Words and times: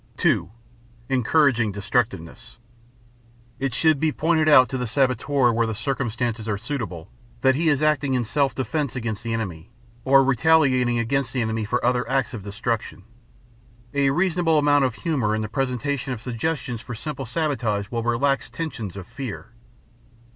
(2) 0.17 0.49
Encouraging 1.09 1.71
Destructiveness 1.71 2.57
It 3.59 3.71
should 3.71 3.99
be 3.99 4.11
pointed 4.11 4.49
out 4.49 4.67
to 4.69 4.77
the 4.79 4.87
saboteur 4.87 5.51
where 5.51 5.67
the 5.67 5.75
circumstances 5.75 6.49
are 6.49 6.57
suitable, 6.57 7.07
that 7.41 7.53
he 7.53 7.69
is 7.69 7.83
acting 7.83 8.15
in 8.15 8.25
self 8.25 8.55
defense 8.55 8.95
against 8.95 9.23
the 9.23 9.31
enemy, 9.31 9.69
or 10.03 10.23
retaliating 10.23 10.97
against 10.97 11.33
the 11.33 11.41
enemy 11.43 11.65
for 11.65 11.85
other 11.85 12.09
acts 12.09 12.33
of 12.33 12.41
destruction. 12.41 13.03
A 13.93 14.09
reasonable 14.09 14.57
amount 14.57 14.85
of 14.85 14.95
humor 14.95 15.35
in 15.35 15.41
the 15.43 15.47
presentation 15.47 16.11
of 16.13 16.19
suggestions 16.19 16.81
for 16.81 16.95
simple 16.95 17.27
sabotage 17.27 17.91
will 17.91 18.01
relax 18.01 18.49
tensions 18.49 18.95
of 18.97 19.05
fear. 19.05 19.49